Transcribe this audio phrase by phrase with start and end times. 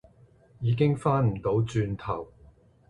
[0.61, 2.27] 已經返唔到轉頭